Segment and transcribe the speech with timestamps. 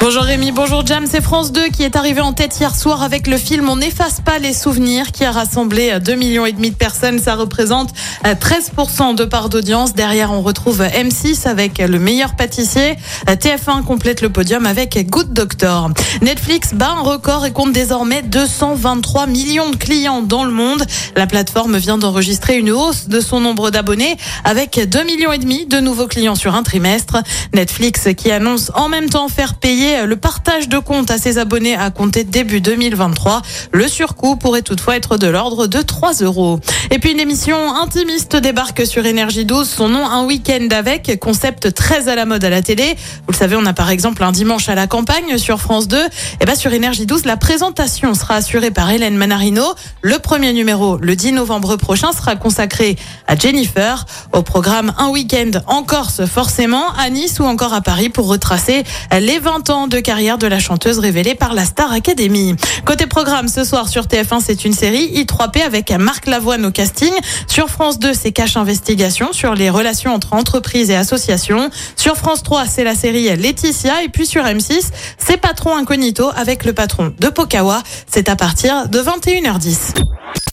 [0.00, 3.26] Bonjour Rémi, bonjour Jam, c'est France 2 qui est arrivé en tête hier soir avec
[3.26, 6.76] le film On n'efface pas les souvenirs qui a rassemblé 2 millions et demi de
[6.76, 7.18] personnes.
[7.18, 7.90] Ça représente
[8.24, 9.94] 13% de part d'audience.
[9.94, 12.96] Derrière, on retrouve M6 avec le meilleur pâtissier.
[13.26, 15.90] TF1 complète le podium avec Good Doctor.
[16.22, 20.84] Netflix bat un record et compte désormais 223 millions de clients dans le monde.
[21.16, 25.66] La plateforme vient d'enregistrer une hausse de son nombre d'abonnés avec 2 millions et demi
[25.66, 27.16] de nouveaux clients sur un trimestre.
[27.52, 31.74] Netflix qui annonce en même temps faire payer le partage de comptes à ses abonnés
[31.74, 33.42] à compter début 2023.
[33.72, 36.60] Le surcoût pourrait toutefois être de l'ordre de 3 euros.
[36.90, 39.68] Et puis une émission intimiste débarque sur Énergie 12.
[39.68, 42.96] Son nom, un week-end avec, concept très à la mode à la télé.
[43.26, 45.98] Vous le savez, on a par exemple un dimanche à la campagne sur France 2.
[46.40, 49.74] Et ben sur Énergie 12, la présentation sera assurée par Hélène Manarino.
[50.00, 52.96] Le premier numéro, le 10 novembre prochain, sera consacré
[53.26, 54.06] à Jennifer.
[54.32, 58.84] Au programme, un week-end en Corse forcément, à Nice ou encore à Paris pour retracer
[59.12, 62.56] les 20 ans de carrière de la chanteuse révélée par la Star Academy.
[62.86, 67.10] Côté programme, ce soir sur TF1, c'est une série I3P avec Marc Lavoine au casting.
[67.48, 71.68] Sur France 2, c'est Cache Investigation sur les relations entre entreprises et associations.
[71.96, 74.04] Sur France 3, c'est la série Laetitia.
[74.04, 77.82] Et puis sur M6, c'est Patron Incognito avec le patron de Pokawa.
[78.06, 80.00] C'est à partir de 21h10.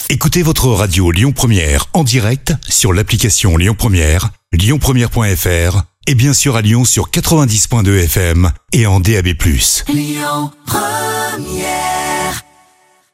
[0.10, 6.56] Écoutez votre radio Lyon Première en direct sur l'application Lyon Première, lyonpremière.fr et bien sûr
[6.56, 9.36] à Lyon sur 90.2 FM et en DAB+.
[9.88, 11.95] Lyon Première